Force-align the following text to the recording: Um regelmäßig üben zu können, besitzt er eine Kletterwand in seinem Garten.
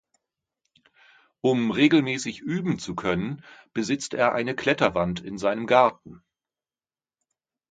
Um 1.41 1.69
regelmäßig 1.69 2.39
üben 2.41 2.79
zu 2.79 2.95
können, 2.95 3.45
besitzt 3.71 4.15
er 4.15 4.33
eine 4.33 4.55
Kletterwand 4.55 5.19
in 5.19 5.37
seinem 5.37 5.67
Garten. 5.67 6.23